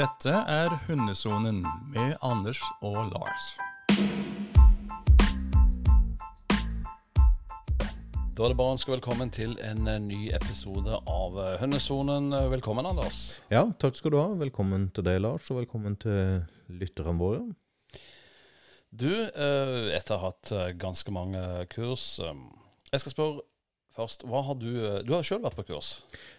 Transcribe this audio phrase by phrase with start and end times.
[0.00, 1.58] Dette er Hundesonen
[1.92, 3.48] med Anders og Lars.
[8.32, 12.32] Da er det bare å ønske velkommen til en eh, ny episode av eh, Hundesonen.
[12.48, 13.42] Velkommen, Anders.
[13.52, 14.24] Ja, takk skal du ha.
[14.40, 16.46] Velkommen til deg, Lars, og velkommen til
[16.80, 17.44] lytterne våre.
[18.88, 21.44] Du, eh, etter å ha hatt ganske mange
[21.76, 23.49] kurs Jeg skal spørre
[23.96, 25.88] først, hva har du eh, Du har sjøl vært på kurs?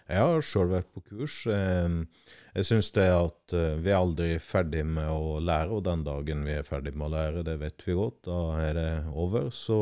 [0.09, 1.36] Jeg har sjøl vært på kurs.
[1.47, 6.44] Jeg syns det at eh, vi er aldri ferdig med å lære, og den dagen
[6.48, 9.49] vi er ferdig med å lære, det vet vi godt, da er det over.
[9.52, 9.80] Så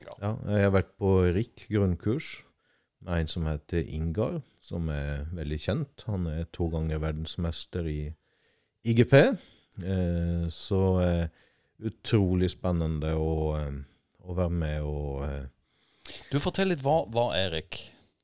[0.00, 0.14] Ja.
[0.48, 2.42] jeg har vært på RIK grunnkurs
[3.04, 6.04] med en som heter Ingar, som er veldig kjent.
[6.08, 8.14] Han er to ganger verdensmester i
[8.84, 9.12] IGP.
[9.84, 10.80] Eh, Så
[11.80, 13.56] utrolig spennende å,
[14.24, 15.22] å være med og
[16.30, 16.84] Du, Fortell litt.
[16.84, 17.80] Hva er Rik?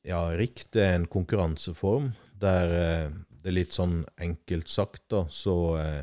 [0.06, 5.24] Ja, RIK det er en konkurranseform der eh, det er litt sånn enkelt sagt, da,
[5.30, 6.02] så eh,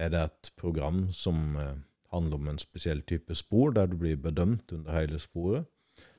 [0.00, 1.74] er det et program som eh,
[2.14, 5.66] handler om en spesiell type spor, der du blir bedømt under hele sporet.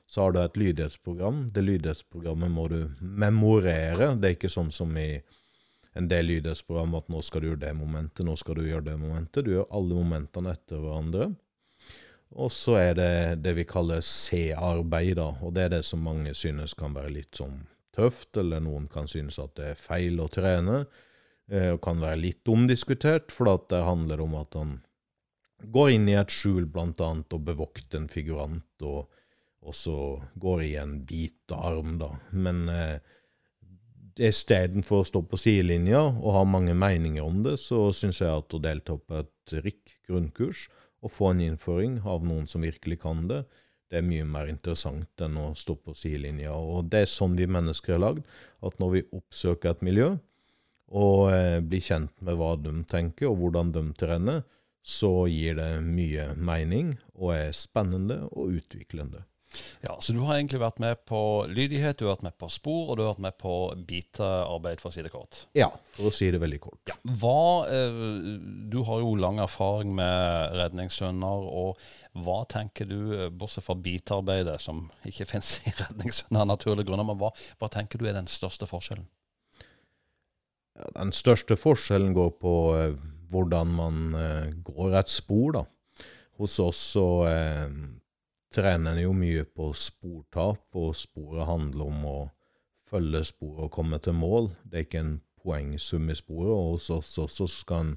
[0.06, 1.48] Så har du et lydighetsprogram.
[1.50, 4.12] Det lydighetsprogrammet må du memorere.
[4.14, 5.16] Det er ikke sånn som i
[5.98, 8.96] en del lydighetsprogram at nå skal du gjøre det momentet, nå skal du gjøre det
[9.00, 9.46] momentet.
[9.46, 11.30] Du gjør alle momentene etter hverandre.
[12.34, 13.12] Og så er det
[13.44, 15.20] det vi kaller C-arbeid.
[15.20, 17.62] Og det er det som mange synes kan være litt sånn
[17.96, 20.86] tøft, eller noen kan synes at det er feil å trene.
[21.50, 24.80] eh, Og kan være litt omdiskutert, for at det handler om at han
[25.62, 29.06] går inn i et skjul blant annet og bevokter en figurant, og,
[29.62, 32.10] og så går i en hvit arm, da.
[32.32, 32.98] Men eh,
[34.18, 38.54] istedenfor å stå på sidelinja og ha mange meninger om det, så syns jeg at
[38.56, 39.96] å delta på et RIK
[41.04, 43.44] og få en innføring av noen som virkelig kan det,
[43.90, 46.54] det er mye mer interessant enn å stå på sidelinja.
[46.56, 48.24] Og det er sånn vi mennesker er lagd,
[48.66, 50.16] at når vi oppsøker et miljø
[50.96, 54.42] og eh, blir kjent med hva de tenker og hvordan de trener,
[54.86, 59.24] så gir det mye mening og er spennende og utviklende.
[59.80, 61.18] Ja, Så du har egentlig vært med på
[61.48, 63.54] lydighet, du har vært med på spor, og du har vært med på
[63.88, 65.44] bitearbeid, for å si det kort.
[65.56, 66.94] Ja, for å si det veldig kort.
[67.06, 68.00] Hva, eh,
[68.72, 71.78] du har jo lang erfaring med redningshunder, og
[72.26, 77.06] hva tenker du, eh, bortsett fra bitearbeidet, som ikke finnes i redningshunder av naturlige grunner,
[77.06, 79.06] men hva, hva tenker du er den største forskjellen?
[80.76, 82.96] Ja, den største forskjellen går på eh,
[83.30, 84.02] hvordan man
[84.62, 85.64] går et spor, da.
[86.36, 87.06] Hos oss så
[88.54, 92.18] trener en jo mye på sportap, og sporet handler om å
[92.86, 94.50] følge sporet og komme til mål.
[94.64, 97.96] Det er ikke en poengsum i sporet, og hos oss også skal en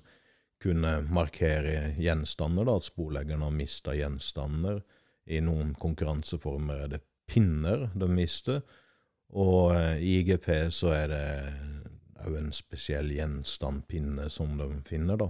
[0.60, 4.82] kunne markere gjenstander, da, at sporleggeren har mista gjenstander.
[5.30, 8.64] I noen konkurranseformer er det pinner de mister,
[9.38, 11.26] og eh, i IGP så er det
[12.26, 15.30] òg en spesiell gjenstand, pinne, som de finner, da.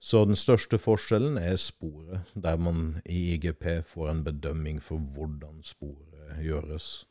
[0.00, 5.60] Så den største forskjellen er sporet, der man i IGP får en bedømming for hvordan
[5.66, 7.04] sporet gjøres,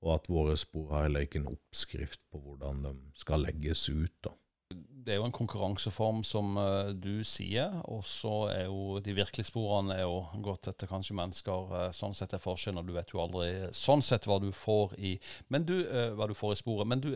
[0.00, 4.14] og at våre spor har heller ikke en oppskrift på hvordan de skal legges ut,
[4.22, 4.36] da.
[4.70, 9.48] Det er jo en konkurranseform som eh, du sier, og så er jo de virkelige
[9.48, 11.72] sporene er jo gått etter kanskje mennesker.
[11.80, 14.94] eh, sånn sett er forskjellen, og du vet jo aldri sånn sett hva du får
[15.00, 15.16] i
[15.48, 16.86] du, eh, hva du får i sporet.
[16.86, 17.10] Men du,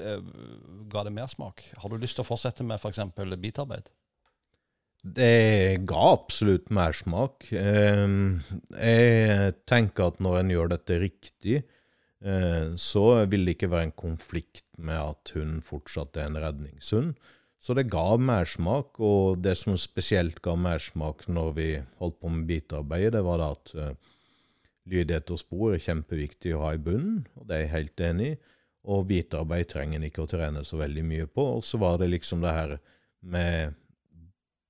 [0.91, 1.69] ga det mersmak?
[1.77, 3.05] Har du lyst til å fortsette med f.eks.
[3.15, 3.93] For bitarbeid?
[5.05, 7.51] Det ga absolutt mersmak.
[7.53, 8.05] Eh,
[8.81, 11.59] jeg tenker at når en gjør dette riktig,
[12.25, 17.13] eh, så vil det ikke være en konflikt med at hun fortsatt er en redningshund.
[17.61, 21.69] Så det ga mersmak, og det som spesielt ga mersmak når vi
[22.01, 24.11] holdt på med bitearbeidet, det var da at eh,
[24.89, 28.33] lydighet og spor er kjempeviktig å ha i bunnen, og det er jeg helt enig
[28.33, 28.41] i.
[28.93, 31.45] Og bitearbeid trenger en ikke å trene så veldig mye på.
[31.57, 32.77] Og så var det liksom det her
[33.25, 33.73] med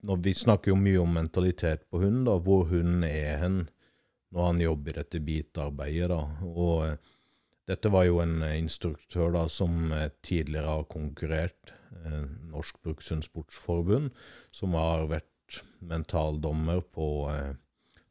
[0.04, 3.60] når Vi snakker jo mye om mentalitet på hunden, da, hvor hunden er hen
[4.34, 6.22] når han jobber i dette bitarbeidet.
[6.44, 6.97] og eh,
[7.70, 11.72] dette var jo en eh, instruktør da, som eh, tidligere har konkurrert,
[12.03, 14.11] eh, Norsk Brukshundsportsforbund,
[14.52, 17.55] som har vært mentaldommer på eh,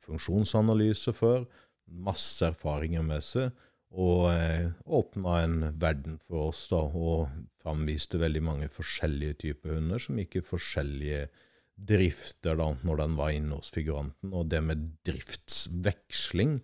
[0.08, 1.46] funksjonsanalyse før.
[1.86, 3.54] Masse erfaringer med seg.
[3.94, 7.30] Og eh, åpna en verden for oss, da, og
[7.62, 11.28] framviste veldig mange forskjellige typer hunder som gikk i forskjellige
[11.76, 14.32] drifter da, når den var inne hos figuranten.
[14.34, 16.60] Og det med driftsveksling,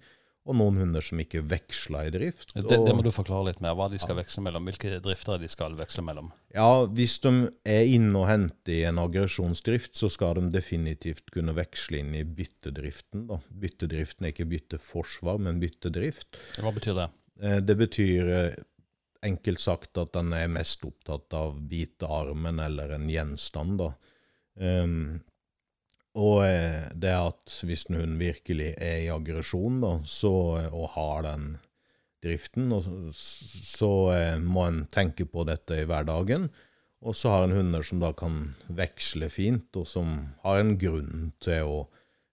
[0.49, 2.55] og noen hunder som ikke veksla i drift.
[2.55, 3.75] Det, det må du forklare litt mer.
[3.77, 4.65] Hva de skal veksle mellom.
[4.65, 6.31] Hvilke drifter de skal veksle mellom.
[6.55, 7.33] Ja, hvis de
[7.69, 12.23] er inne og henter i en aggresjonsdrift, så skal de definitivt kunne veksle inn i
[12.25, 13.27] byttedriften.
[13.29, 13.37] da.
[13.61, 16.39] Byttedriften er ikke bytteforsvar, men byttedrift.
[16.63, 17.09] Hva betyr det?
[17.43, 18.57] Eh, Det betyr eh,
[19.29, 23.91] enkelt sagt at den er mest opptatt av bite armen eller en gjenstand, da.
[24.59, 25.19] Um,
[26.19, 30.33] og eh, det at hvis en hund virkelig er i aggresjon, da, så,
[30.67, 31.51] og har den
[32.23, 32.83] driften, og,
[33.15, 33.91] så så
[34.43, 36.49] må en tenke på dette i hverdagen.
[36.99, 38.41] Og så har en hunder som da kan
[38.75, 41.77] veksle fint, og som har en grunn til å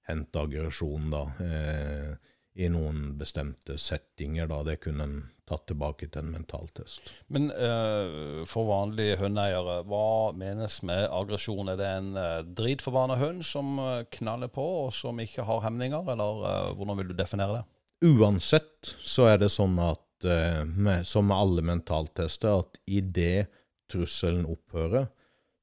[0.08, 1.22] hente aggresjon, da.
[1.44, 4.48] Eh, i noen bestemte settinger.
[4.48, 5.16] da Det kunne en
[5.46, 7.12] tatt tilbake til en mentaltest.
[7.32, 11.70] Men uh, for vanlige hundeeiere, hva menes med aggresjon?
[11.72, 16.12] Er det en uh, dritforbanna hund som uh, knaller på, og som ikke har hemninger,
[16.14, 17.64] eller uh, hvordan vil du definere det?
[18.06, 23.46] Uansett så er det sånn at, med, som med alle mentaltester, at idet
[23.88, 25.06] trusselen opphører,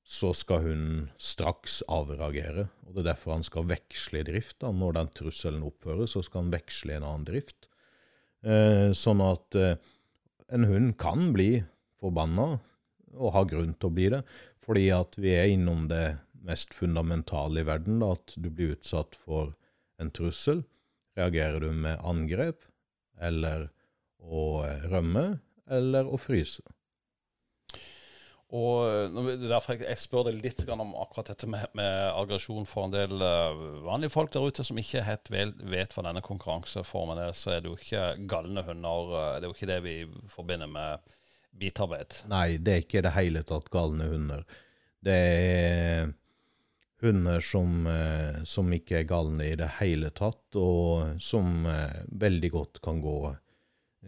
[0.04, 0.86] så skal hun
[1.22, 2.68] straks avreagere.
[2.88, 4.58] og Det er derfor han skal veksle drift.
[4.62, 4.72] Da.
[4.76, 7.70] Når den trusselen opphører, så skal han veksle i en annen drift.
[8.44, 9.78] Eh, sånn at eh,
[10.51, 11.63] en hund kan bli
[12.01, 12.57] forbanna,
[13.13, 14.24] og ha grunn til å bli det,
[14.63, 19.16] fordi at vi er innom det mest fundamentale i verden, da, at du blir utsatt
[19.16, 19.54] for
[20.01, 20.63] en trussel.
[21.16, 22.66] Reagerer du med angrep,
[23.22, 23.69] eller
[24.19, 25.38] å rømme,
[25.72, 26.66] eller å fryse?
[28.54, 32.94] Og eh, derfor jeg, spør deg litt om akkurat dette med, med aggresjon for en
[32.94, 37.34] del uh, vanlige folk der ute som ikke helt vet hva denne konkurranseformen er.
[37.38, 39.10] Så er det jo ikke galne hunder.
[39.10, 39.96] Uh, det er jo ikke det vi
[40.30, 41.16] forbinder med
[41.58, 42.20] bitarbeid.
[42.30, 44.46] Nei, det er ikke i det hele tatt galne hunder.
[45.04, 46.14] Det er
[47.04, 47.84] hunder som,
[48.48, 51.66] som ikke er galne i det hele tatt, og som
[52.08, 53.18] veldig godt kan gå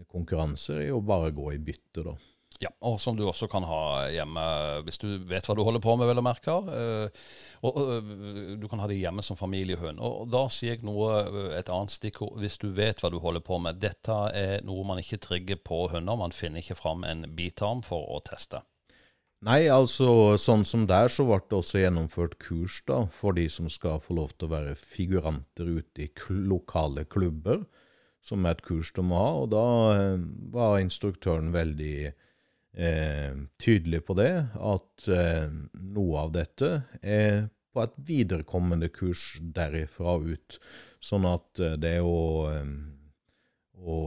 [0.07, 2.15] konkurranser i å bare gå i bytte, da.
[2.63, 4.43] Ja, og som du også kan ha hjemme
[4.85, 6.53] hvis du vet hva du holder på med, vel å merke.
[6.55, 7.25] Uh,
[7.67, 9.99] og, uh, du kan ha det hjemme som familiehund.
[9.99, 12.39] Og da sier jeg noe, eh, et annet stikkord.
[12.39, 13.81] Hvis du vet hva du holder på med.
[13.83, 16.19] Dette er noe man ikke trigger på hunder.
[16.19, 18.63] Man finner ikke fram en bitarm for å teste.
[19.45, 23.67] Nei, altså sånn som der så ble det også gjennomført kurs da, for de som
[23.69, 27.65] skal få lov til å være figuranter ute i lokale klubber,
[28.25, 29.33] som er et kurs de må ha.
[29.43, 29.65] Og da
[30.55, 32.15] var instruktøren veldig
[32.77, 40.17] eh, tydelig på det, at eh, noe av dette er på et viderekommende kurs derifra
[40.23, 40.59] ut.
[41.03, 42.19] Sånn at eh, det å,
[42.51, 42.71] eh,
[43.75, 43.99] å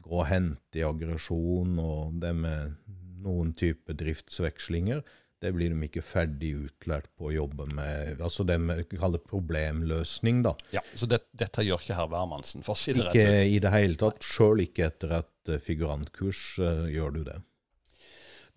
[0.00, 2.76] gå og hente i aggresjon og det med
[3.20, 5.02] noen type driftsvekslinger,
[5.40, 8.20] det blir de ikke ferdig utlært på å jobbe med.
[8.20, 10.52] Altså det vi kaller problemløsning, da.
[10.76, 13.20] Ja, Så det, dette gjør ikke herr Wermansen, for å si det rett ut?
[13.22, 14.20] Ikke i det hele tatt.
[14.20, 17.38] Sjøl ikke etter et figurantkurs uh, gjør du det.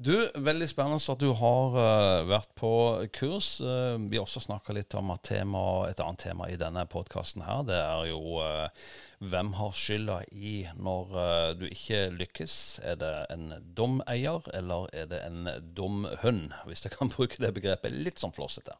[0.03, 2.71] Du, Veldig spennende at du har uh, vært på
[3.15, 3.55] kurs.
[3.63, 7.61] Uh, vi har også snakka litt om tema, et annet tema i denne podkasten her.
[7.69, 8.89] Det er jo uh,
[9.23, 11.13] hvem har skylda i når
[11.61, 12.57] du ikke lykkes?
[12.83, 15.47] Er det en dum eier, eller er det en
[15.77, 16.51] dum hund?
[16.67, 18.75] Hvis jeg kan bruke det begrepet litt sånn flåsete.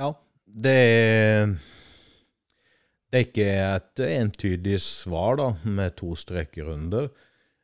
[0.00, 0.10] Ja,
[0.42, 1.54] det er
[3.10, 7.08] det er ikke et entydig svar da, med to streker under.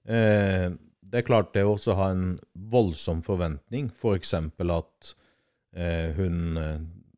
[0.02, 0.72] Eh,
[1.10, 2.36] det er klart det å også ha en
[2.72, 4.34] voldsom forventning, f.eks.
[4.56, 5.12] For at
[5.76, 6.56] eh, hun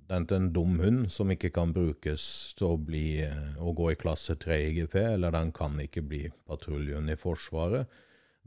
[0.08, 2.22] det den er en dum hund som ikke kan brukes
[2.56, 6.22] til å, bli, eh, å gå i klasse 3 IGP, eller den kan ikke bli
[6.48, 7.90] patruljen i Forsvaret.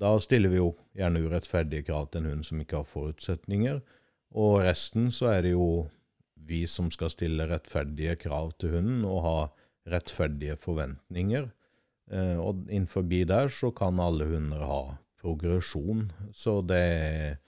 [0.02, 3.82] Da stiller vi jo gjerne urettferdige krav til en hund som ikke har forutsetninger.
[4.42, 5.68] Og resten så er det jo
[6.50, 9.38] vi som skal stille rettferdige krav til hunden og ha
[9.94, 11.46] rettferdige forventninger.
[12.10, 14.82] Eh, og innenfor der så kan alle hunder ha
[15.22, 16.08] progresjon.
[16.36, 17.40] Så det er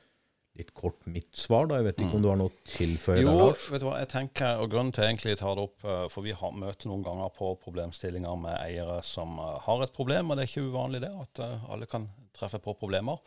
[0.59, 1.79] litt kort mitt svar, da.
[1.79, 3.65] Jeg vet ikke om du har noe tilføye der, Lars?
[3.65, 6.03] Jo, vet du hva, jeg tenker, og grunnen til egentlig jeg tar det opp, eh,
[6.13, 10.29] for vi har, møter noen ganger på problemstillinger med eiere som uh, har et problem,
[10.29, 12.05] og det er ikke uvanlig det, at uh, alle kan
[12.37, 13.21] treffe på problemer.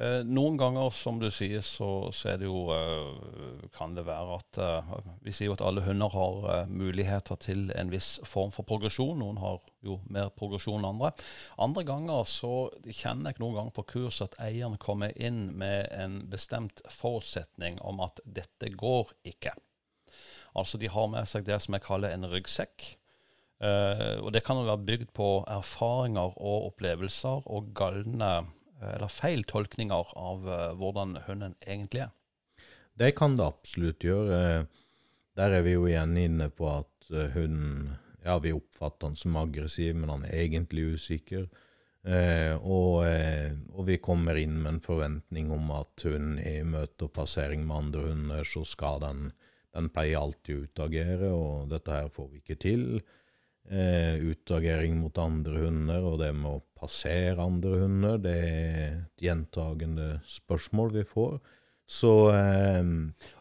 [0.00, 4.58] Eh, noen ganger, som du sier, så, så det jo eh, Kan det være at
[4.64, 9.20] eh, Vi sier jo at alle hunder har muligheter til en viss form for progresjon.
[9.20, 11.12] Noen har jo mer progresjon enn andre.
[11.60, 16.22] Andre ganger så kjenner jeg noen ganger på kurs at eieren kommer inn med en
[16.32, 19.52] bestemt forutsetning om at dette går ikke.
[20.56, 22.88] Altså de har med seg det som jeg kaller en ryggsekk.
[23.62, 28.32] Og det kan jo være bygd på erfaringer og opplevelser og galne
[28.94, 32.14] eller feil tolkninger av uh, hvordan hunden egentlig er?
[32.98, 34.66] Det kan det absolutt gjøre.
[35.38, 39.34] Der er vi jo igjen inne på at uh, hunden Ja, vi oppfatter han som
[39.34, 41.48] aggressiv, men han er egentlig usikker.
[42.02, 47.06] Eh, og, eh, og, vi kommer inn med en forventning om at hun i møte
[47.06, 49.28] og passering med andre hunder, så skal den,
[49.74, 52.86] den pleier alltid utagere, og dette her får vi ikke til.
[53.70, 59.22] Eh, utagering mot andre hunder og det med å passere andre hunder, det er et
[59.22, 61.36] gjentagende spørsmål vi får.
[61.86, 62.80] Så eh,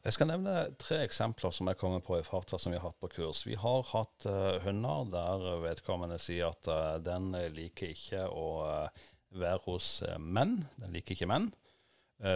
[0.06, 3.02] Jeg skal nevne tre eksempler som jeg kommer på i farta som vi har hatt
[3.02, 3.42] på kurs.
[3.50, 9.10] Vi har hatt uh, hunder der vedkommende sier at uh, den liker ikke å uh,
[9.42, 9.90] være hos
[10.22, 10.60] menn.
[10.84, 11.50] Den liker ikke menn.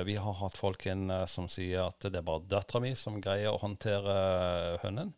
[0.08, 3.51] vi har hatt folk inn som sier at det er bare dattera mi som greier
[3.51, 4.15] å håndtere
[4.82, 5.12] hunden.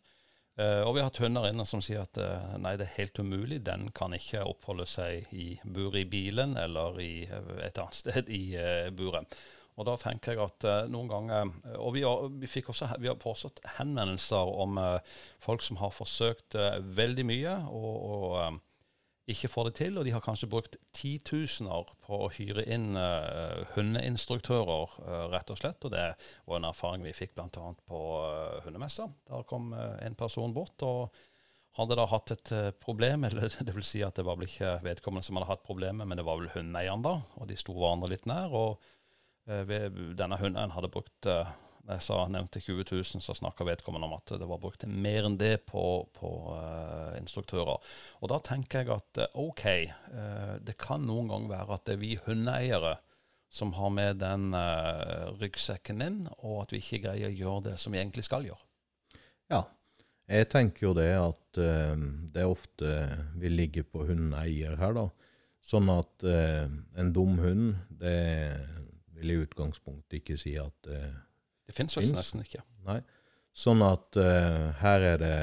[0.58, 3.20] Uh, og vi har hatt hunder inne som sier at uh, nei, det er helt
[3.22, 3.60] umulig.
[3.66, 8.42] Den kan ikke oppholde seg i buret i bilen eller i et annet sted i
[8.98, 9.38] buret.
[9.78, 13.20] Og da tenker jeg at noen ganger Og vi har, vi fikk også, vi har
[13.22, 14.74] fortsatt henvendelser om
[15.38, 16.56] folk som har forsøkt
[16.98, 17.52] veldig mye.
[17.70, 18.58] og, og
[19.28, 23.64] ikke får det til, og de har kanskje brukt titusener på å hyre inn uh,
[23.74, 25.84] hundeinstruktører, uh, rett og slett.
[25.84, 26.04] Og det
[26.48, 27.48] var en erfaring vi fikk bl.a.
[27.88, 29.08] på uh, hundemessa.
[29.28, 31.14] Der kom en person bort og
[31.78, 35.28] hadde da hatt et problem, eller det vil si at det var vel ikke vedkommende
[35.28, 38.28] som hadde hatt problemet, men det var vel hundeeieren da, og de sto hverandre litt
[38.28, 38.54] nær.
[38.54, 38.94] og
[39.48, 41.24] denne hunden hadde brukt
[41.88, 45.38] jeg sa, nevnte 20 000, så snakka vedkommende om at det var brukt mer enn
[45.40, 47.80] det på, på uh, instruktører.
[48.20, 49.64] Og da tenker jeg at uh, OK,
[50.12, 52.98] uh, det kan noen gang være at det er vi hundeeiere
[53.48, 54.50] som har med den
[55.40, 58.60] ryggsekken inn, og at vi ikke greier å gjøre det som vi egentlig skal gjøre.
[59.48, 59.62] Ja,
[60.28, 61.60] jeg tenker jo det at
[62.34, 62.90] det ofte
[63.40, 65.06] vil ligge på hundeeier her, da.
[65.64, 68.20] Sånn at en dum hund, det
[69.16, 70.92] vil i utgangspunktet ikke si at
[71.68, 72.62] det fins vel nesten ikke.
[72.88, 73.02] Nei.
[73.52, 75.36] Sånn at uh, her er det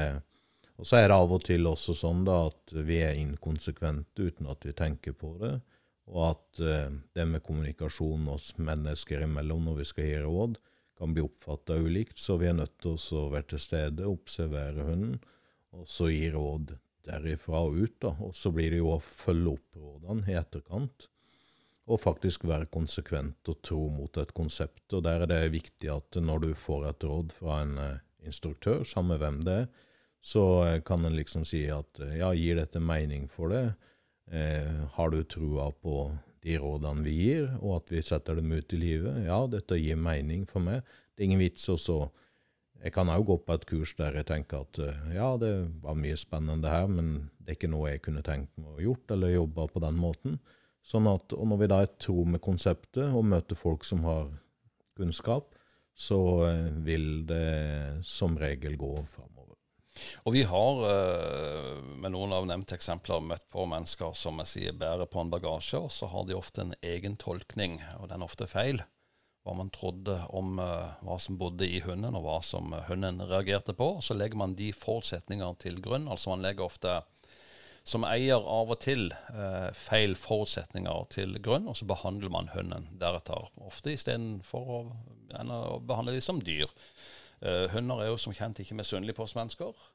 [0.76, 4.50] Og så er det av og til også sånn da at vi er inkonsekvente uten
[4.52, 5.54] at vi tenker på det.
[6.12, 10.58] Og at uh, det med kommunikasjon oss mennesker imellom når vi skal gi råd,
[11.00, 12.18] kan bli oppfatta ulikt.
[12.20, 15.18] Så vi er nødt til å være til stede, observere hunden,
[15.76, 16.76] og så gi råd
[17.08, 17.98] derifra og ut.
[18.02, 18.16] da.
[18.28, 21.08] Og så blir det jo å følge opp rådene i etterkant
[21.86, 24.88] og faktisk være konsekvent og tro mot et konsept.
[24.94, 27.92] Og der er det viktig at når du får et råd fra en uh,
[28.26, 29.68] instruktør, samme hvem det er,
[30.26, 33.68] så uh, kan en liksom si at uh, ja, gir dette mening for det?
[34.26, 36.08] har du trua på
[36.42, 39.20] de rådene vi gir, og at vi setter dem ut i livet?
[39.28, 40.82] Ja, dette gir mening for meg.
[41.14, 41.98] Det er ingen vits å så
[42.82, 44.80] Jeg kan òg gå på et kurs der jeg tenker at
[45.14, 45.52] ja, det
[45.86, 49.14] var mye spennende her, men det er ikke noe jeg kunne tenkt meg å gjort
[49.14, 50.40] eller jobba på den måten.
[50.86, 54.28] Sånn at, og når vi da er tro med konseptet og møter folk som har
[54.98, 55.56] kunnskap,
[55.96, 59.56] så eh, vil det som regel gå framover.
[60.28, 61.72] Og vi har eh,
[62.04, 65.80] med noen av nevnte eksempler møtt på mennesker som jeg sier bærer på en bagasje,
[65.80, 68.84] og så har de ofte en egen tolkning, og den er ofte feil.
[69.46, 73.76] Hva man trodde om uh, hva som bodde i hunden, og hva som hunden reagerte
[73.78, 73.92] på.
[74.02, 76.08] Så legger man de forutsetninger til grunn.
[76.10, 76.96] Altså man legger ofte
[77.86, 82.88] som eier av og til eh, feil forutsetninger til grunn, og så behandler man hunden
[83.02, 83.52] deretter.
[83.62, 84.80] Ofte istedenfor å,
[85.30, 86.72] å behandle dem som dyr.
[87.46, 89.86] Eh, hunder er jo som kjent ikke misunnelige på oss mennesker.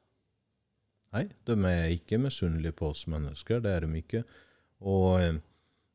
[1.11, 3.63] Nei, de er ikke misunnelige på oss mennesker.
[3.65, 4.23] Det er de ikke.
[4.87, 5.41] Og eh,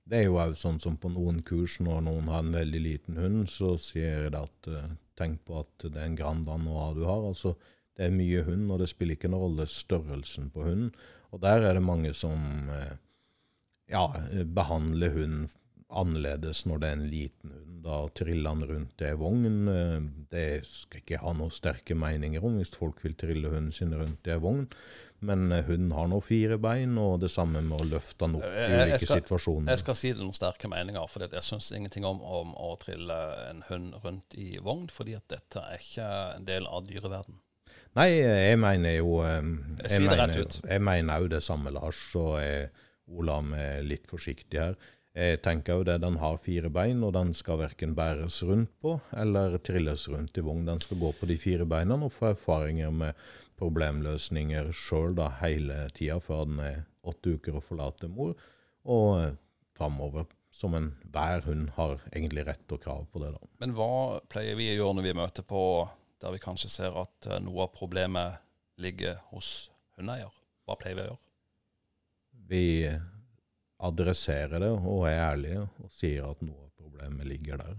[0.05, 3.17] det er jo òg sånn som på noen kurs, når noen har en veldig liten
[3.17, 7.01] hund, så sier jeg at uh, tenk på at det er en Grand Danois du
[7.07, 7.23] har.
[7.25, 7.55] Altså,
[7.97, 10.91] det er mye hund, og det spiller ikke noen rolle størrelsen på hunden.
[11.35, 12.95] Og der er det mange som eh,
[13.91, 14.07] ja,
[14.55, 15.49] behandler hunden
[15.95, 17.71] annerledes når det er en liten hund.
[17.85, 19.67] Da triller han rundt i ei vogn.
[19.69, 23.93] Eh, det skal ikke ha noen sterke meninger om hvis folk vil trille hunden sin
[23.93, 24.65] rundt i ei vogn.
[25.25, 28.47] Men eh, hunden har nå fire bein, og det samme med å løfte han opp
[28.49, 29.71] i ulike skal, situasjoner.
[29.73, 33.21] Jeg skal si det noen sterke meninger, for jeg syns ingenting om, om, å trille
[33.51, 37.39] en hund rundt i vogn, fordi at dette er ikke en del av dyreverden.
[37.95, 44.09] Nei, jeg mener jo ehm, Jeg, jeg mener, òg det samme, Lars, Ola er litt
[44.09, 44.75] forsiktig her.
[45.15, 48.97] Jeg tenker jo det, Den har fire bein, og den skal verken bæres rundt på
[49.15, 50.65] eller trilles rundt i vogn.
[50.67, 53.15] Den skal gå på de fire beina og få erfaringer med
[53.55, 58.33] problemløsninger sjøl hele tida før den er åtte uker og forlater mor,
[58.83, 59.37] og eh,
[59.77, 60.27] framover.
[60.55, 63.33] Som enhver hund har egentlig rett og krav på det.
[63.35, 63.47] da.
[63.59, 65.63] Men hva pleier vi å gjøre når vi møter på
[66.21, 68.41] der vi kanskje ser at eh, noe av problemet
[68.81, 70.33] ligger hos hundeeier?
[70.65, 71.21] Hva pleier vi å gjøre?
[72.45, 72.65] Vi
[73.85, 77.77] adresserer det og er ærlige og sier at noe av problemet ligger der.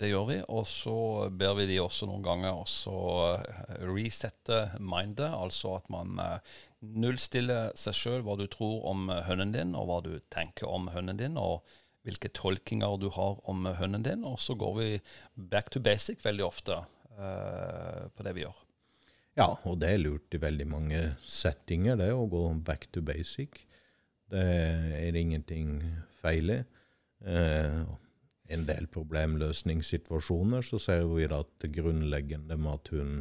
[0.00, 0.96] Det gjør vi, og så
[1.28, 2.94] ber vi de også noen ganger også
[3.34, 5.28] eh, resette mindet.
[5.28, 9.98] Altså at man eh, nullstiller seg sjøl hva du tror om hunden din, og hva
[10.06, 11.60] du tenker om hunden din, og
[12.08, 14.24] hvilke tolkinger du har om hunden din.
[14.24, 14.88] Og så går vi
[15.36, 16.80] back to basic veldig ofte.
[17.18, 18.58] Eh, på det vi gjør.
[19.38, 23.62] Ja, og det er lurt i veldig mange settinger, det å gå back to basic.
[24.30, 24.44] Det
[25.00, 25.80] er ingenting
[26.20, 26.60] feil i.
[27.26, 27.82] Eh,
[28.50, 33.12] en del problemløsningssituasjoner så ser vi da at det grunnleggende med at hun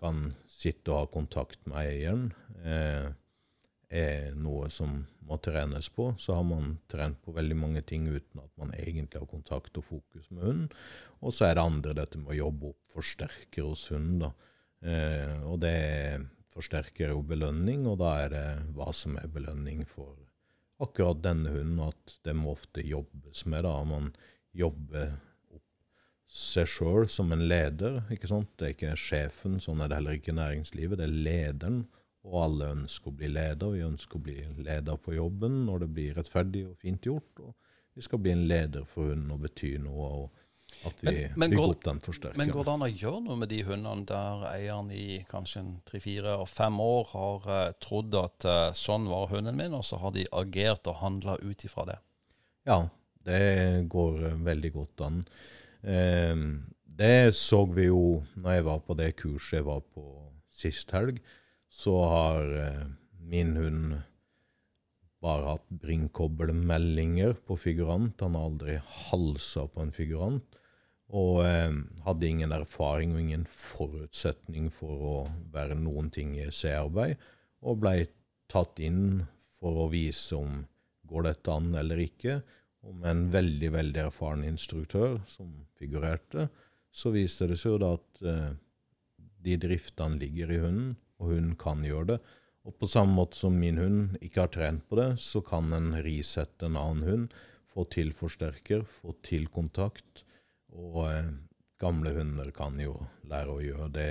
[0.00, 2.24] kan sitte og ha kontakt med eieren,
[2.64, 3.12] eh,
[3.92, 6.08] er noe som må trenes på.
[6.18, 9.86] Så har man trent på veldig mange ting uten at man egentlig har kontakt og
[9.86, 10.68] fokus med hunden.
[11.22, 14.24] Og så er det andre, dette med å jobbe opp forsterker hos hunden.
[14.24, 14.32] da.
[14.82, 15.76] Eh, og det
[16.52, 18.46] forsterker jo belønning, og da er det
[18.76, 20.16] hva som er belønning for
[20.82, 23.62] akkurat denne hunden, at det må ofte jobbes med.
[23.68, 24.10] da, Man
[24.52, 25.14] jobber
[26.32, 28.02] seg sjøl som en leder.
[28.10, 28.50] ikke sant?
[28.56, 30.98] Det er ikke sjefen, sånn er det heller ikke i næringslivet.
[30.98, 31.82] Det er lederen
[32.22, 33.74] og alle ønsker å bli leder.
[33.74, 37.42] Vi ønsker å bli leder på jobben når det blir rettferdig og fint gjort.
[37.42, 37.54] Og
[37.96, 40.12] vi skal bli en leder for hunden og bety noe.
[40.20, 40.42] og
[40.88, 42.40] at vi men, men går, opp den forsterkeren.
[42.40, 46.00] Men går det an å gjøre noe med de hundene der eieren i kanskje tre,
[46.02, 50.00] fire og fem år har uh, trodd at uh, sånn var hunden min, og så
[50.02, 51.98] har de agert og handla ut ifra det?
[52.68, 52.80] Ja,
[53.28, 53.42] det
[53.92, 55.22] går uh, veldig godt an.
[57.02, 60.04] det så vi jo når jeg var på det kurset jeg var på
[60.54, 61.18] sist helg
[61.72, 62.88] så har eh,
[63.18, 63.94] min hund
[65.22, 68.20] bare hatt bringkobbelmeldinger på figurant.
[68.20, 68.74] Han har aldri
[69.08, 70.58] halsa på en figurant.
[71.12, 71.72] Og eh,
[72.04, 75.14] hadde ingen erfaring og ingen forutsetning for å
[75.54, 77.16] være noen ting i C-arbeid.
[77.64, 78.02] Og blei
[78.52, 79.22] tatt inn
[79.56, 80.60] for å vise om
[81.08, 82.40] går dette an eller ikke.
[82.82, 86.48] Og med en veldig, veldig erfaren instruktør som figurerte,
[86.92, 88.52] så viste det seg jo da at eh,
[89.46, 92.18] de driftene ligger i hunden og hunden kan gjøre det.
[92.66, 95.94] Og på samme måte som min hund ikke har trent på det, så kan en
[96.04, 97.40] risette en annen hund,
[97.72, 100.22] få til forsterker, få til kontakt.
[100.76, 101.30] Og eh,
[101.82, 102.94] gamle hunder kan jo
[103.30, 104.10] lære å gjøre det.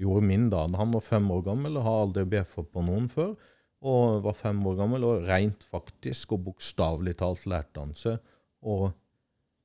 [0.00, 3.34] Gjorde min da han var fem år gammel og har aldri bjeffa på noen før.
[3.82, 8.18] Og var fem år gammel og rent faktisk og bokstavelig talt lærte han seg
[8.62, 8.78] å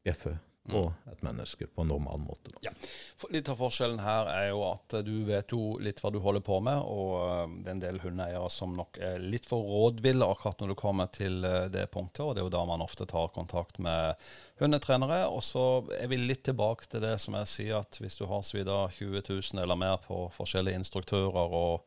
[0.04, 0.36] bjeffe
[0.74, 1.12] mm.
[1.12, 2.52] et menneske på en normal måte.
[2.66, 2.74] Ja.
[3.34, 6.60] Litt av forskjellen her er jo at du vet jo litt hva du holder på
[6.64, 10.62] med, og eh, det er en del hundeeiere som nok er litt for rådville akkurat
[10.62, 13.34] når du kommer til eh, det punktet, og det er jo da man ofte tar
[13.36, 14.16] kontakt med
[14.62, 15.26] hundetrenere.
[15.32, 15.66] Og så
[15.98, 18.92] er vi litt tilbake til det som jeg sier, at hvis du har svidd av
[18.98, 21.86] 20 000 eller mer på forskjellige instruktører og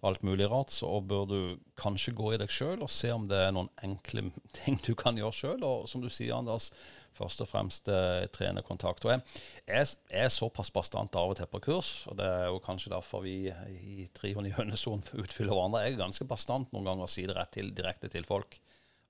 [0.00, 1.40] alt mulig rart, så bør du
[1.78, 5.18] kanskje gå i deg sjøl og se om det er noen enkle ting du kan
[5.18, 5.64] gjøre sjøl.
[5.66, 6.70] Og som du sier, Anders,
[7.18, 9.04] først og fremst eh, trene kontakt.
[9.06, 9.24] Og jeg,
[9.66, 9.90] jeg,
[10.22, 13.36] er såpass bastant av og til på kurs, og det er jo kanskje derfor vi
[13.50, 15.84] i Trihund i Hønesonen utfyller hverandre.
[15.84, 18.60] Jeg er ganske bastant noen ganger og sier det rett til, direkte til folk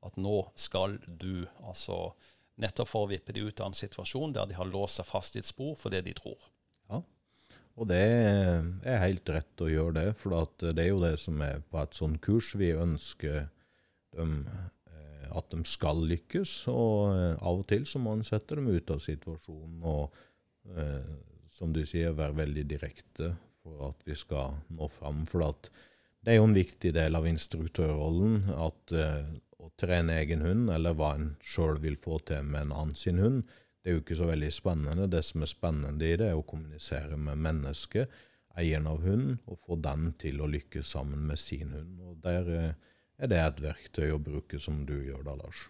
[0.07, 2.09] at nå skal du altså
[2.59, 5.37] Nettopp for å vippe de ut av en situasjon der de har låst seg fast
[5.37, 6.49] i et spor for det de tror.
[6.91, 6.99] Ja,
[7.79, 11.61] og det er helt rett å gjøre det, for det er jo det som er
[11.63, 12.51] på et sånt kurs.
[12.59, 13.47] Vi ønsker
[14.19, 14.41] dem
[15.37, 16.55] at de skal lykkes.
[16.73, 20.23] Og eh, av og til så må en sette dem ut av situasjonen og,
[20.77, 21.13] eh,
[21.53, 25.25] som du sier, være veldig direkte for at vi skal nå fram.
[25.31, 30.69] For det er jo en viktig del av instruktørrollen at eh, å trene egen hund,
[30.71, 33.43] eller hva en sjøl vil få til med en annen sin hund,
[33.79, 35.11] det er jo ikke så veldig spennende.
[35.11, 38.11] Det som er spennende i det, er å kommunisere med mennesket,
[38.59, 42.01] eieren av hunden, og få den til å lykkes sammen med sin hund.
[42.03, 42.75] Og der
[43.19, 45.67] er det et verktøy å bruke som du gjør da, Lars?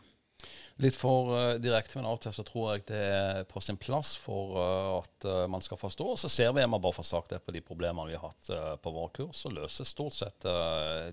[0.79, 3.75] Litt for uh, direkte, men av og til så tror jeg det er på sin
[3.81, 6.13] plass for uh, at uh, man skal forstå.
[6.23, 8.79] Så ser vi, jeg må bare få sagt det, på de problemene vi har hatt
[8.85, 10.47] på vår kurs, og løser stort sett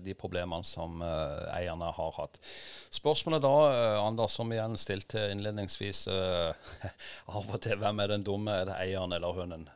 [0.06, 2.38] de problemene som eierne har hatt.
[2.94, 3.54] Spørsmålet da,
[4.04, 6.04] Anders, som igjen stilte innledningsvis
[7.34, 8.54] av og til, hvem er den dumme?
[8.60, 9.66] Er det eieren eller hunden?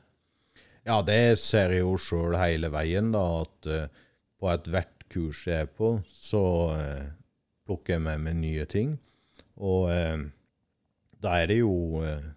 [0.87, 3.73] Ja, det ser jeg jo sjøl hele veien, da, at
[4.41, 6.43] på ethvert kurs jeg er på, så
[6.77, 7.07] eh,
[7.67, 8.95] plukker jeg med meg nye ting.
[9.61, 10.29] Og eh,
[11.21, 12.29] da er det jo eh,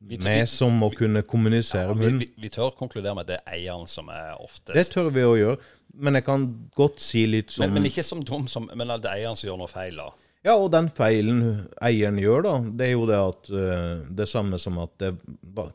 [0.00, 0.16] vi
[0.48, 4.08] som må kunne kommunisere ja, vi, vi, tør konkludere med at det er eieren som
[4.08, 5.58] er oftest Det tør vi å gjøre,
[6.00, 9.04] men jeg kan godt si litt som Men, men ikke som dum, som, men at
[9.04, 10.08] det er eieren som gjør noe feil, da?
[10.40, 11.42] Ja, og den feilen
[11.84, 15.10] eieren gjør, da, det er jo det at uh, det samme som at det,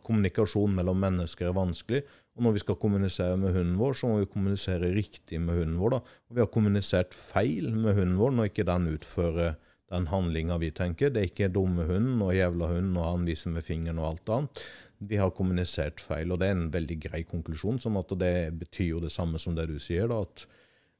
[0.01, 2.01] kommunikasjon mellom mennesker er vanskelig.
[2.35, 5.77] Og når vi skal kommunisere med hunden vår, så må vi kommunisere riktig med hunden
[5.79, 5.95] vår.
[5.95, 5.99] da.
[6.29, 9.55] Og vi har kommunisert feil med hunden vår når ikke den utfører
[9.93, 11.13] den handlinga vi tenker.
[11.13, 14.33] Det er ikke dumme hunden og jævla hunden og han viser med fingeren og alt
[14.35, 14.65] annet.
[15.05, 17.79] Vi har kommunisert feil, og det er en veldig grei konklusjon.
[17.83, 20.45] sånn at det betyr jo det samme som det du sier, da, at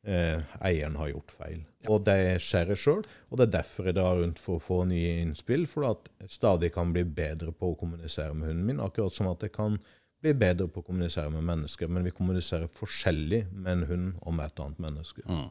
[0.06, 1.62] eh, eieren har gjort feil.
[1.86, 1.90] Ja.
[1.96, 4.82] Og det skjer jeg sjøl, og det er derfor jeg drar rundt for å få
[4.90, 5.66] nye innspill.
[5.72, 8.84] For at jeg stadig kan bli bedre på å kommunisere med hunden min.
[8.84, 9.80] Akkurat som at jeg kan
[10.24, 11.90] bli bedre på å kommunisere med mennesker.
[11.92, 15.26] Men vi kommuniserer forskjellig med en hund og med et annet menneske.
[15.30, 15.48] Mm.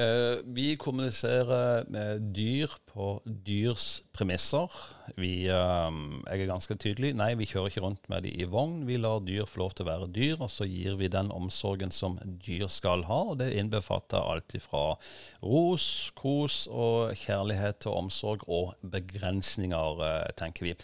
[0.00, 4.70] Eh, vi kommuniserer med dyr på dyrs premisser.
[5.16, 5.96] Vi, eh,
[6.30, 7.10] jeg er ganske tydelig.
[7.18, 8.86] Nei, vi kjører ikke rundt med de i vogn.
[8.88, 11.92] Vi lar dyr få lov til å være dyr, og så gir vi den omsorgen
[11.92, 13.18] som dyr skal ha.
[13.32, 14.96] og Det innbefatter alt fra
[15.42, 20.74] ros, kos og kjærlighet og omsorg og begrensninger, eh, tenker vi.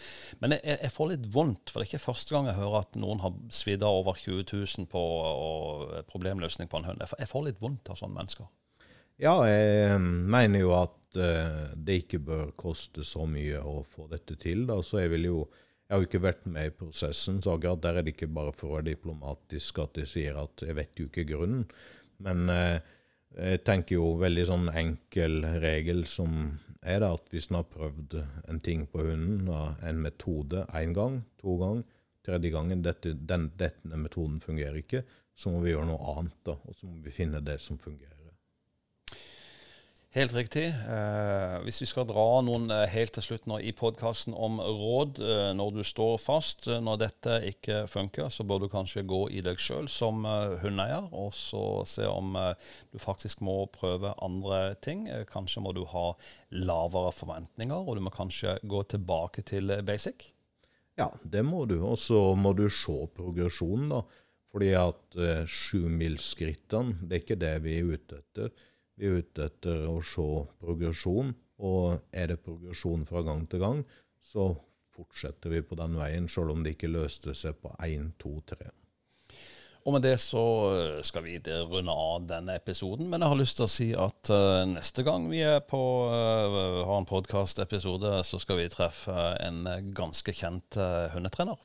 [0.41, 3.01] Men jeg, jeg, får litt vondt, for det er ikke første gang jeg hører at
[3.01, 5.03] noen har svidd av over 20 000 på
[6.11, 7.01] problemløsning på en hund.
[7.17, 8.51] Jeg får litt vondt av sånne mennesker.
[9.17, 14.05] Ja, jeg eh, mener jo at uh, det ikke bør koste så mye å få
[14.11, 14.67] dette til.
[14.69, 14.77] Da.
[14.85, 15.39] Så jeg vil jo
[15.87, 18.51] Jeg har jo ikke vært med i prosessen, så akkurat der er det ikke bare
[18.51, 21.61] for å være diplomatisk at de sier at jeg vet jo ikke grunnen.
[22.19, 22.75] Men uh,
[23.31, 26.35] jeg tenker jo veldig sånn enkel regel som
[26.83, 28.17] er det at hvis en har prøvd
[28.51, 31.81] en ting på hunden, en metode én gang, to gang,
[32.27, 36.37] tredje gangen dette, den, denne metoden fungerer ikke, så må vi gjøre noe annet.
[36.43, 38.16] da, Og så må vi finne det som fungerer.
[40.15, 40.69] Helt riktig.
[40.71, 45.19] Eh, hvis vi skal dra noen eh, helt til slutt nå i podkasten om råd
[45.19, 49.19] eh, når du står fast, eh, når dette ikke funker, så bør du kanskje gå
[49.35, 54.15] i deg sjøl som eh, hundeeier, og så se om eh, du faktisk må prøve
[54.23, 55.09] andre ting.
[55.27, 56.07] kanskje må du ha
[56.55, 60.31] lavere forventninger, og du må kanskje gå tilbake til basic.
[60.97, 61.77] Ja, det må du.
[61.85, 64.01] Og så må du se progresjonen, da.
[64.53, 68.65] Fordi at eh, sjumilsskrittene, det er ikke det vi er ute etter.
[68.97, 70.25] Vi er ute etter å se
[70.61, 73.83] progresjon, og er det progresjon fra gang til gang,
[74.17, 74.51] så
[74.97, 78.71] fortsetter vi på den veien, selv om det ikke løste seg på én, to, tre.
[79.87, 80.41] Og med det så
[81.05, 83.07] skal vi runde av denne episoden.
[83.07, 85.79] Men jeg har lyst til å si at uh, neste gang vi er på,
[86.11, 89.61] uh, har en podkastepisode, så skal vi treffe en
[89.95, 90.75] ganske kjent
[91.13, 91.61] hundetrener.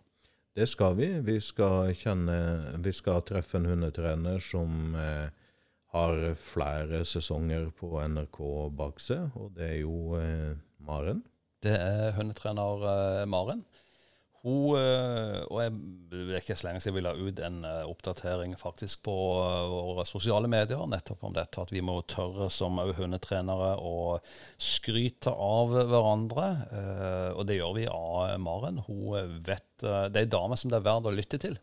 [0.54, 1.08] Det skal vi.
[1.24, 2.36] Vi skal, kjenne,
[2.84, 5.26] vi skal treffe en hundetrener som uh,
[5.92, 8.40] har flere sesonger på NRK
[8.76, 11.20] bak seg, og det er jo eh, Maren.
[11.62, 13.60] Det er hundetrener eh, Maren.
[14.42, 15.74] Hun, eh, og jeg,
[16.10, 19.68] Det er ikke så lenge siden vi la ut en uh, oppdatering faktisk på uh,
[19.70, 24.16] våre sosiale medier nettopp om dette, at vi må tørre som hundetrenere å
[24.58, 26.48] skryte av hverandre.
[27.36, 28.80] Og det gjør vi av Maren.
[28.88, 31.60] Hun vet, Det er ei dame som det er verdt å lytte til.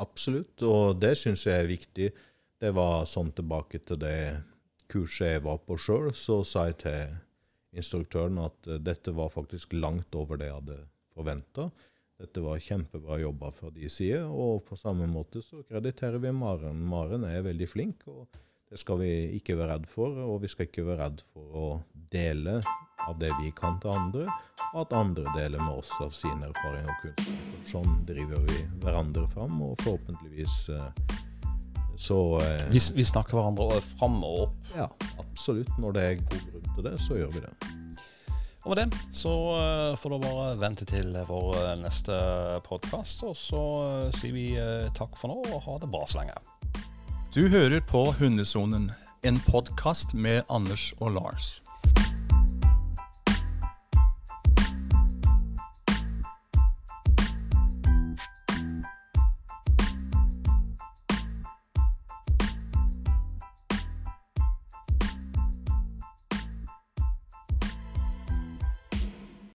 [0.00, 2.10] Absolutt, og det syns jeg er viktig
[2.60, 4.16] det var sånn tilbake til det
[4.90, 6.10] kurset jeg var på sjøl.
[6.16, 7.14] Så sa jeg til
[7.80, 10.82] instruktøren at uh, dette var faktisk langt over det jeg hadde
[11.14, 11.70] forventa.
[12.20, 16.82] Dette var kjempebra jobba fra de side, og på samme måte så krediterer vi Maren.
[16.84, 18.26] Maren er veldig flink, og
[18.68, 20.18] det skal vi ikke være redd for.
[20.26, 21.68] Og vi skal ikke være redd for å
[22.12, 22.58] dele
[23.06, 24.26] av det vi kan til andre,
[24.74, 27.64] og at andre deler med oss av sine erfaringer og kunnskaper.
[27.70, 31.09] Sånn driver vi hverandre fram, og forhåpentligvis uh,
[32.00, 34.70] så eh, vi, vi, snakker hverandre fram og opp?
[34.72, 34.86] Ja,
[35.20, 35.72] absolutt.
[35.78, 37.52] Når det er god grunn til det, så gjør vi det.
[38.60, 42.16] Og med det så uh, får du bare vente til vår uh, neste
[42.66, 44.48] podkast, og så uh, sier vi
[44.96, 46.36] takk for nå og ha det bra så lenge.
[47.36, 48.90] Du hører på Hundesonen,
[49.24, 51.58] en podkast med Anders og Lars.